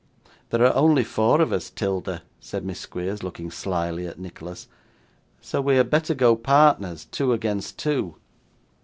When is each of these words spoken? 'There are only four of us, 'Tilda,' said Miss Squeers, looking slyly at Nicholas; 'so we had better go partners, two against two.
'There 0.49 0.65
are 0.65 0.73
only 0.75 1.03
four 1.03 1.39
of 1.41 1.53
us, 1.53 1.69
'Tilda,' 1.69 2.23
said 2.39 2.65
Miss 2.65 2.79
Squeers, 2.79 3.21
looking 3.21 3.51
slyly 3.51 4.07
at 4.07 4.17
Nicholas; 4.17 4.67
'so 5.41 5.61
we 5.61 5.75
had 5.75 5.91
better 5.91 6.15
go 6.15 6.35
partners, 6.35 7.05
two 7.05 7.33
against 7.33 7.77
two. 7.77 8.15